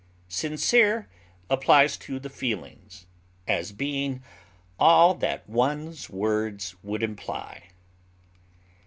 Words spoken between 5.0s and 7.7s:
that one's words would imply.